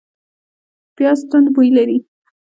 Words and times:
پیاز 0.95 1.19
توند 1.29 1.47
بوی 1.53 1.69
لري 1.77 1.97